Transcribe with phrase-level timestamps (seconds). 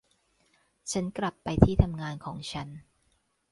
[0.91, 2.67] ฉันกลับไปที่งานของฉัน